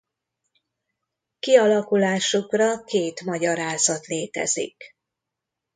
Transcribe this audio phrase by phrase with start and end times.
[1.39, 4.95] Kialakulásukra két magyarázat létezik.